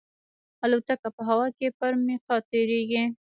[0.65, 3.03] الوتکه په هوا کې پر میقات تېرېږي.